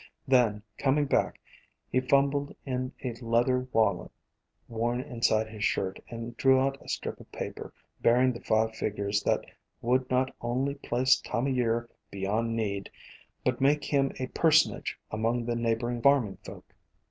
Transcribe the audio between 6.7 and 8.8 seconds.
a strip of paper bearing the five